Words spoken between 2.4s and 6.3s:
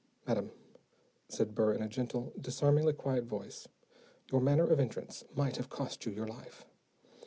disarmingly quiet voice, "your manner of entrance might have cost you your